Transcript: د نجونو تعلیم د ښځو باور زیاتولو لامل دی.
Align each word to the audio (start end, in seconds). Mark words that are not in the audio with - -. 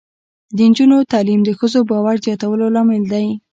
د 0.55 0.57
نجونو 0.69 0.97
تعلیم 1.13 1.41
د 1.45 1.49
ښځو 1.59 1.79
باور 1.89 2.15
زیاتولو 2.25 2.65
لامل 2.75 3.03
دی. 3.13 3.27